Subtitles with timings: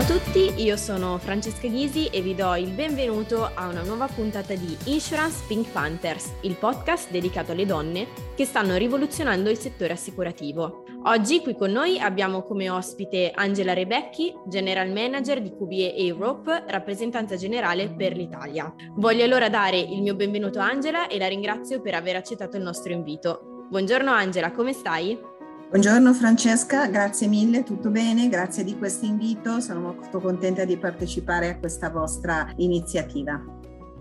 [0.00, 4.06] Ciao a tutti, io sono Francesca Ghisi e vi do il benvenuto a una nuova
[4.06, 9.92] puntata di Insurance Pink Panthers, il podcast dedicato alle donne che stanno rivoluzionando il settore
[9.92, 10.84] assicurativo.
[11.04, 17.36] Oggi qui con noi abbiamo come ospite Angela Rebecchi, General Manager di QBE Europe, rappresentanza
[17.36, 18.74] generale per l'Italia.
[18.94, 22.62] Voglio allora dare il mio benvenuto a Angela e la ringrazio per aver accettato il
[22.62, 23.66] nostro invito.
[23.68, 25.28] Buongiorno Angela, come stai?
[25.70, 31.48] Buongiorno Francesca, grazie mille, tutto bene, grazie di questo invito, sono molto contenta di partecipare
[31.48, 33.40] a questa vostra iniziativa.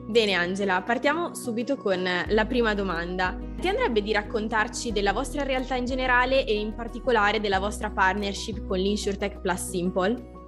[0.07, 3.37] Bene Angela, partiamo subito con la prima domanda.
[3.61, 8.65] Ti andrebbe di raccontarci della vostra realtà in generale e in particolare della vostra partnership
[8.65, 10.38] con l'InsurTech Plus Simple?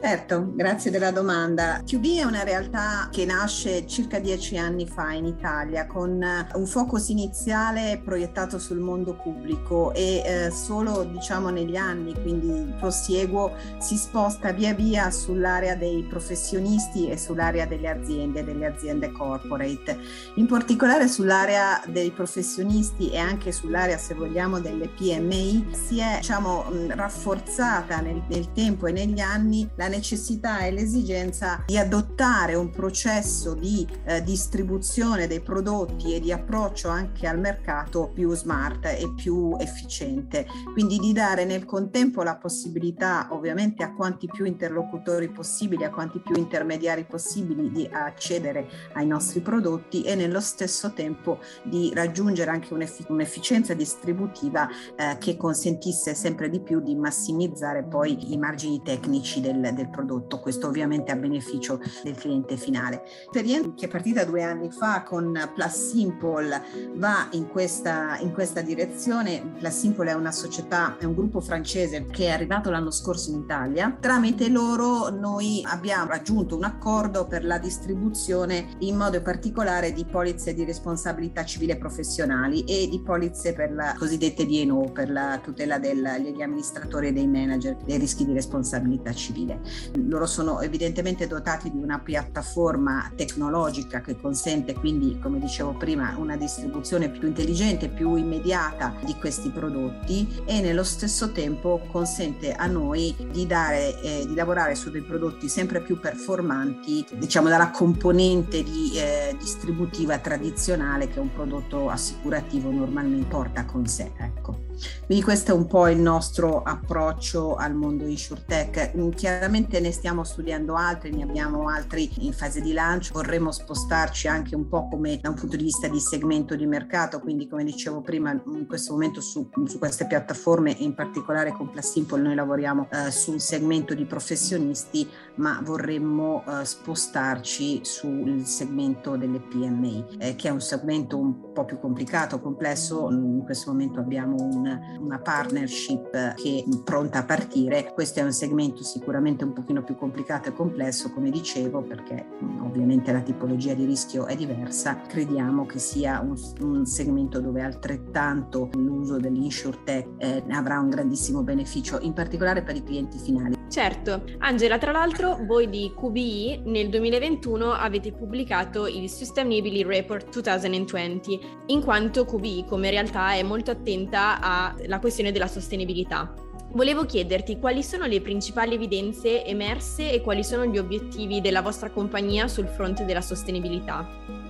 [0.00, 1.82] Certo, grazie della domanda.
[1.84, 6.66] QB è una realtà che nasce circa dieci anni fa in Italia con eh, un
[6.66, 13.96] focus iniziale proiettato sul mondo pubblico e eh, solo diciamo negli anni, quindi prosieguo, si
[13.96, 19.98] sposta via via sull'area dei professionisti e sull'area delle aziende, delle aziende corporate.
[20.36, 26.66] In particolare sull'area dei professionisti e anche sull'area, se vogliamo, delle PMI si è diciamo
[26.86, 33.54] rafforzata nel, nel tempo e negli anni la necessità e l'esigenza di adottare un processo
[33.54, 39.56] di eh, distribuzione dei prodotti e di approccio anche al mercato più smart e più
[39.58, 40.46] efficiente.
[40.72, 46.20] Quindi di dare nel contempo la possibilità ovviamente a quanti più interlocutori possibili, a quanti
[46.20, 52.74] più intermediari possibili di accedere ai nostri prodotti e nello stesso tempo di raggiungere anche
[52.74, 59.40] un'effic- un'efficienza distributiva eh, che consentisse sempre di più di massimizzare poi i margini tecnici
[59.40, 63.02] del, del prodotto, questo ovviamente a beneficio del cliente finale.
[63.24, 66.62] L'esperienza che è partita due anni fa con Plus Simple
[66.94, 69.54] va in questa, in questa direzione.
[69.58, 73.38] Plus Simple è una società, è un gruppo francese che è arrivato l'anno scorso in
[73.38, 73.96] Italia.
[73.98, 80.54] Tramite loro noi abbiamo raggiunto un accordo per la distribuzione in modo particolare di polizze
[80.54, 86.42] di responsabilità civile professionali e di polizze per la cosiddette DNO, per la tutela degli
[86.42, 89.60] amministratori e dei manager dei rischi di responsabilità civile.
[90.06, 96.36] Loro sono evidentemente dotati di una piattaforma tecnologica che consente quindi, come dicevo prima, una
[96.36, 103.14] distribuzione più intelligente, più immediata di questi prodotti e nello stesso tempo consente a noi
[103.30, 108.92] di, dare, eh, di lavorare su dei prodotti sempre più performanti, diciamo dalla componente di,
[108.94, 114.12] eh, distributiva tradizionale che un prodotto assicurativo normalmente porta con sé.
[114.16, 114.67] Ecco.
[115.06, 118.92] Quindi questo è un po' il nostro approccio al mondo InsurTech.
[118.96, 124.28] Mm, chiaramente ne stiamo studiando altri, ne abbiamo altri in fase di lancio, vorremmo spostarci
[124.28, 127.64] anche un po' come da un punto di vista di segmento di mercato, quindi come
[127.64, 132.20] dicevo prima in questo momento su, su queste piattaforme e in particolare con Plus Simple
[132.20, 140.04] noi lavoriamo eh, sul segmento di professionisti, ma vorremmo eh, spostarci sul segmento delle PMI,
[140.18, 144.67] eh, che è un segmento un po' più complicato, complesso, in questo momento abbiamo un
[144.98, 147.92] una partnership che è pronta a partire.
[147.92, 152.26] Questo è un segmento sicuramente un pochino più complicato e complesso, come dicevo, perché
[152.60, 155.00] ovviamente la tipologia di rischio è diversa.
[155.06, 161.98] Crediamo che sia un, un segmento dove altrettanto l'uso dell'insurtech eh, avrà un grandissimo beneficio,
[162.00, 163.57] in particolare per i clienti finali.
[163.68, 171.40] Certo, Angela, tra l'altro voi di QBI nel 2021 avete pubblicato il Sustainability Report 2020,
[171.66, 176.32] in quanto QBI come realtà è molto attenta alla questione della sostenibilità.
[176.72, 181.90] Volevo chiederti quali sono le principali evidenze emerse e quali sono gli obiettivi della vostra
[181.90, 184.47] compagnia sul fronte della sostenibilità.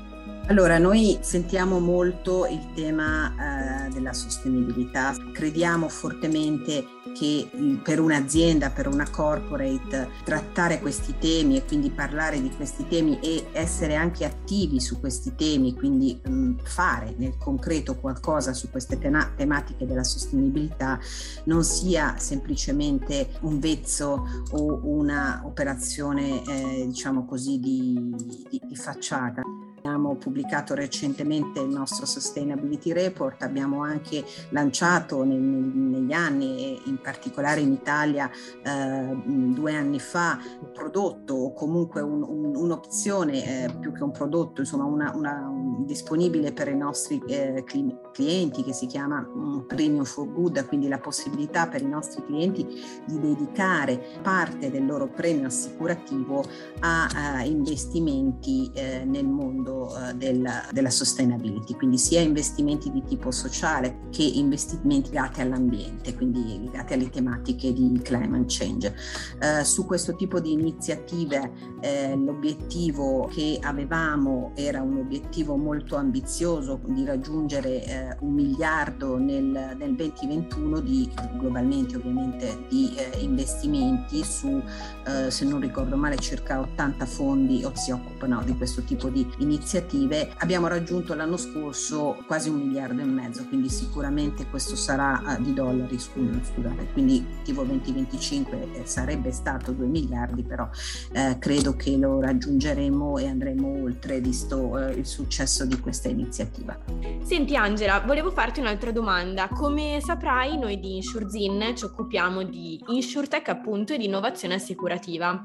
[0.49, 7.51] Allora, noi sentiamo molto il tema eh, della sostenibilità, crediamo fortemente che
[7.83, 13.49] per un'azienda, per una corporate, trattare questi temi e quindi parlare di questi temi e
[13.53, 19.31] essere anche attivi su questi temi, quindi mh, fare nel concreto qualcosa su queste tema-
[19.37, 20.99] tematiche della sostenibilità,
[21.45, 28.15] non sia semplicemente un vezzo o una operazione, eh, diciamo così, di,
[28.49, 29.43] di, di facciata.
[29.89, 37.63] Abbiamo pubblicato recentemente il nostro Sustainability Report, abbiamo anche lanciato nel, negli anni in particolare
[37.63, 43.93] in Italia eh, due anni fa un prodotto o comunque un, un, un'opzione eh, più
[43.93, 48.87] che un prodotto, insomma una, una, un, disponibile per i nostri eh, clienti che si
[48.87, 49.25] chiama
[49.67, 52.67] Premium for Good, quindi la possibilità per i nostri clienti
[53.07, 56.45] di dedicare parte del loro premio assicurativo
[56.81, 63.31] a, a investimenti eh, nel mondo eh, della, della sustainability, quindi sia investimenti di tipo
[63.31, 68.95] sociale che investimenti legati all'ambiente, quindi legati alle tematiche di climate change.
[69.41, 76.81] Eh, su questo tipo di iniziative eh, l'obiettivo che avevamo era un obiettivo molto ambizioso
[76.87, 84.63] di raggiungere eh, un miliardo nel, nel 2021 di globalmente ovviamente di eh, investimenti su
[85.07, 89.27] eh, se non ricordo male circa 80 fondi o si occupano di questo tipo di
[89.39, 90.33] iniziative.
[90.39, 95.53] Abbiamo raggiunto l'anno scorso quasi un miliardo e mezzo, quindi sicuramente questo sarà eh, di
[95.55, 100.69] dollari, scusate, quindi tipo 2025 eh, sarebbe stato 2 miliardi, però
[101.13, 106.79] eh, credo che lo raggiungeremo e andremo oltre visto il successo di questa iniziativa.
[107.23, 109.49] Senti Angela, volevo farti un'altra domanda.
[109.49, 115.43] Come saprai, noi di InsureZin ci occupiamo di InsurTech appunto e di innovazione assicurativa.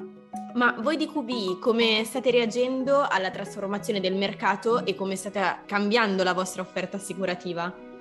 [0.56, 6.24] Ma voi di QB come state reagendo alla trasformazione del mercato e come state cambiando
[6.24, 7.93] la vostra offerta assicurativa?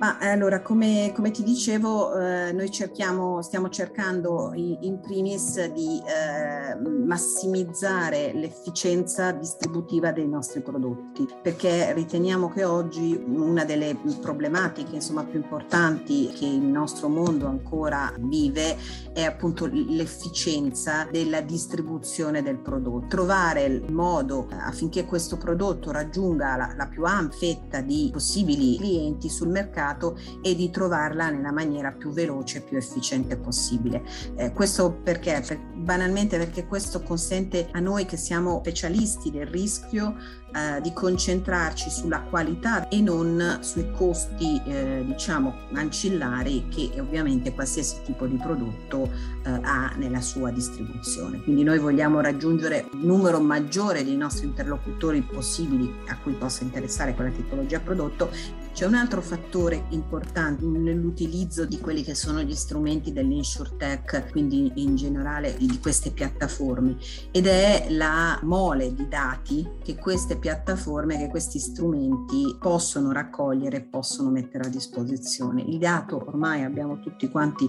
[0.00, 5.98] Ma allora, come, come ti dicevo, eh, noi cerchiamo, stiamo cercando in, in primis di
[5.98, 6.74] eh,
[7.04, 15.38] massimizzare l'efficienza distributiva dei nostri prodotti, perché riteniamo che oggi una delle problematiche insomma, più
[15.38, 18.78] importanti che il nostro mondo ancora vive
[19.12, 23.06] è appunto l'efficienza della distribuzione del prodotto.
[23.06, 29.28] Trovare il modo affinché questo prodotto raggiunga la, la più ampia fetta di possibili clienti
[29.28, 34.02] sul mercato mercato e di trovarla nella maniera più veloce e più efficiente possibile.
[34.36, 35.42] Eh, questo perché?
[35.46, 40.16] Per, banalmente perché questo consente a noi che siamo specialisti del rischio
[40.52, 48.02] eh, di concentrarci sulla qualità e non sui costi eh, diciamo ancillari che ovviamente qualsiasi
[48.04, 49.04] tipo di prodotto
[49.44, 51.40] eh, ha nella sua distribuzione.
[51.42, 57.14] Quindi noi vogliamo raggiungere un numero maggiore dei nostri interlocutori possibili a cui possa interessare
[57.14, 58.30] quella tipologia prodotto.
[58.80, 64.96] C'è un altro fattore importante nell'utilizzo di quelli che sono gli strumenti dell'InsurTech, quindi in
[64.96, 66.96] generale di queste piattaforme,
[67.30, 73.82] ed è la mole di dati che queste piattaforme, che questi strumenti possono raccogliere e
[73.82, 75.60] possono mettere a disposizione.
[75.60, 77.68] Il dato ormai abbiamo tutti quanti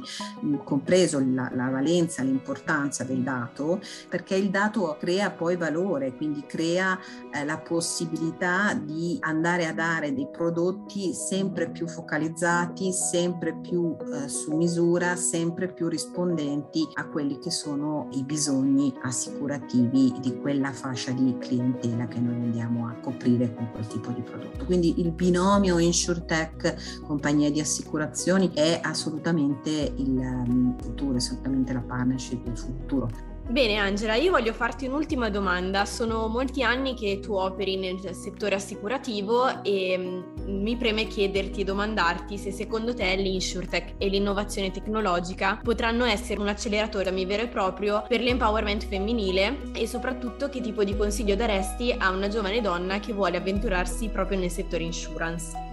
[0.63, 6.97] compreso la, la valenza, l'importanza del dato, perché il dato crea poi valore, quindi crea
[7.33, 14.27] eh, la possibilità di andare a dare dei prodotti sempre più focalizzati, sempre più eh,
[14.29, 21.11] su misura, sempre più rispondenti a quelli che sono i bisogni assicurativi di quella fascia
[21.11, 24.65] di clientela che noi andiamo andiamo a coprire con quel tipo di prodotto.
[24.65, 31.81] Quindi il binomio InsurTech, compagnia di assicurazioni, è assolutamente il um, futuro, è assolutamente la
[31.81, 33.30] partnership del futuro.
[33.51, 35.83] Bene Angela, io voglio farti un'ultima domanda.
[35.83, 41.63] Sono molti anni che tu operi nel settore assicurativo e mm, mi preme chiederti e
[41.65, 48.05] domandarti se secondo te l'InsurTech e l'innovazione tecnologica potranno essere un acceleratore vero e proprio
[48.07, 53.11] per l'empowerment femminile e soprattutto che tipo di consiglio daresti a una giovane donna che
[53.11, 55.70] vuole avventurarsi proprio nel settore insurance.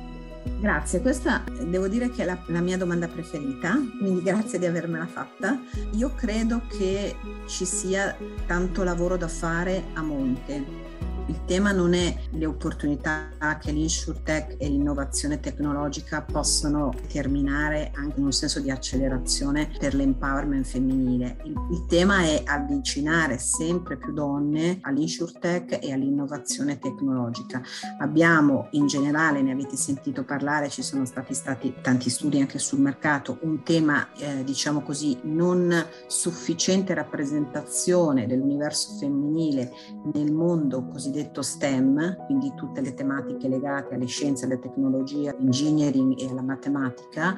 [0.61, 5.07] Grazie, questa devo dire che è la, la, mia domanda preferita, quindi grazie di avermela
[5.07, 5.61] fatta.
[5.93, 7.17] Io credo che
[7.47, 8.17] ci sia
[8.47, 10.65] tanto lavoro da fare a monte
[11.29, 13.29] il tema non è le opportunità
[13.61, 20.65] che l'insurtech e l'innovazione tecnologica possono determinare anche in un senso di accelerazione per l'empowerment
[20.65, 21.39] femminile.
[21.45, 27.63] Il, il tema è avvicinare sempre più donne all'insurtech e all'innovazione tecnologica.
[27.99, 32.81] Abbiamo in generale, ne avete sentito parlare, ci sono stati, stati tanti studi anche sul
[32.81, 35.75] mercato, un tema eh, diciamo così non
[36.07, 39.71] sufficiente rappresentazione dell'universo femminile
[40.15, 46.19] nel mondo cosiddetto cosiddetto STEM, quindi tutte le tematiche legate alle scienze, alle tecnologie, all'engineering
[46.19, 47.35] e alla matematica,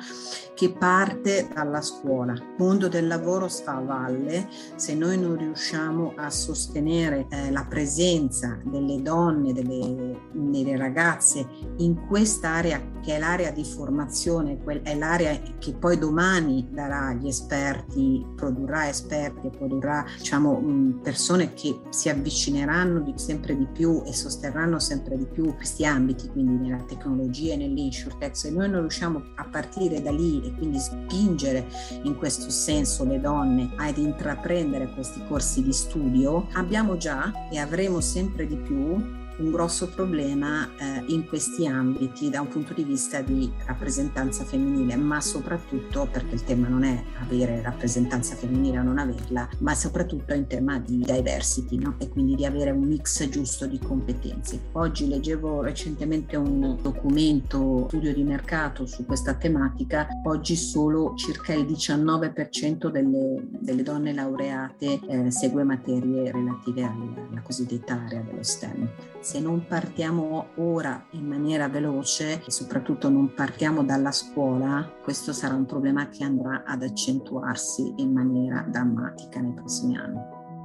[0.54, 2.34] che parte dalla scuola.
[2.34, 7.64] Il mondo del lavoro sta a valle, se noi non riusciamo a sostenere eh, la
[7.68, 11.46] presenza delle donne, delle, delle ragazze
[11.78, 18.26] in quest'area che è l'area di formazione, è l'area che poi domani darà gli esperti,
[18.36, 25.16] produrrà esperti produrrà diciamo, persone che si avvicineranno di sempre di più e sosterranno sempre
[25.16, 28.36] di più questi ambiti, quindi nella tecnologia e nell'insurtech.
[28.36, 31.66] Se noi non riusciamo a partire da lì e quindi spingere
[32.02, 38.00] in questo senso le donne ad intraprendere questi corsi di studio, abbiamo già e avremo
[38.00, 43.20] sempre di più un grosso problema eh, in questi ambiti da un punto di vista
[43.20, 48.98] di rappresentanza femminile, ma soprattutto perché il tema non è avere rappresentanza femminile o non
[48.98, 51.96] averla, ma soprattutto in tema di diversity no?
[51.98, 54.60] e quindi di avere un mix giusto di competenze.
[54.72, 61.64] Oggi leggevo recentemente un documento, studio di mercato su questa tematica, oggi solo circa il
[61.64, 68.88] 19% delle, delle donne laureate eh, segue materie relative alla, alla cosiddetta area dello STEM.
[69.30, 75.54] Se non partiamo ora in maniera veloce e soprattutto non partiamo dalla scuola, questo sarà
[75.54, 80.18] un problema che andrà ad accentuarsi in maniera drammatica nei prossimi anni.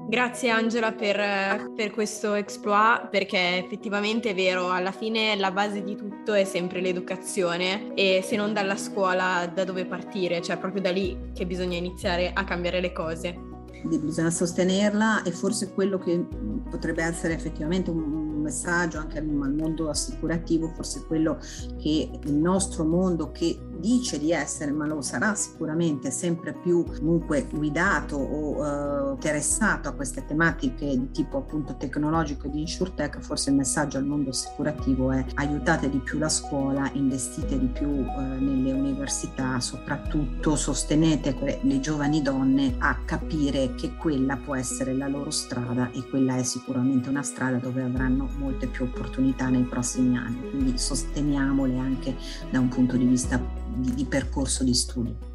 [0.09, 5.95] Grazie Angela per, per, questo exploit perché effettivamente è vero, alla fine la base di
[5.95, 10.89] tutto è sempre l'educazione e se non dalla scuola da dove partire, cioè proprio da
[10.89, 13.53] lì che bisogna iniziare a cambiare le cose.
[13.83, 16.25] Bisogna sostenerla e forse quello che
[16.67, 18.14] potrebbe essere effettivamente un
[18.45, 21.37] messaggio anche al mondo assicurativo, forse quello
[21.77, 27.47] che il nostro mondo che dice di essere, ma lo sarà sicuramente sempre più comunque
[27.51, 33.49] guidato o eh, interessato a queste tematiche di tipo appunto tecnologico e di insurtech, forse
[33.49, 38.21] il messaggio al mondo assicurativo è aiutate di più la scuola, investite di più eh,
[38.39, 45.31] nelle università, soprattutto sostenete le giovani donne a capire che quella può essere la loro
[45.31, 50.49] strada e quella è sicuramente una strada dove avranno molte più opportunità nei prossimi anni,
[50.49, 52.15] quindi sosteniamole anche
[52.49, 55.33] da un punto di vista di, di percorso di studio.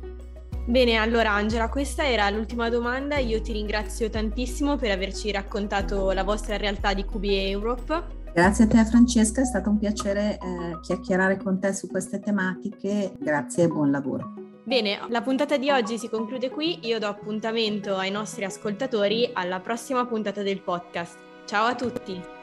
[0.66, 3.18] Bene, allora Angela, questa era l'ultima domanda.
[3.18, 8.18] Io ti ringrazio tantissimo per averci raccontato la vostra realtà di QB Europe.
[8.32, 13.12] Grazie a te Francesca, è stato un piacere eh, chiacchierare con te su queste tematiche.
[13.18, 14.34] Grazie e buon lavoro.
[14.62, 16.86] Bene, la puntata di oggi si conclude qui.
[16.86, 21.16] Io do appuntamento ai nostri ascoltatori alla prossima puntata del podcast.
[21.46, 22.39] Ciao a tutti!